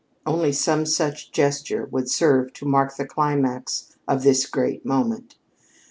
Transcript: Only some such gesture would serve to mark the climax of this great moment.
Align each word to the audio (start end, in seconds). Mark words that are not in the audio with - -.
Only 0.25 0.51
some 0.51 0.87
such 0.87 1.31
gesture 1.31 1.85
would 1.91 2.09
serve 2.09 2.53
to 2.53 2.65
mark 2.65 2.95
the 2.95 3.05
climax 3.05 3.97
of 4.07 4.23
this 4.23 4.47
great 4.47 4.83
moment. 4.83 5.35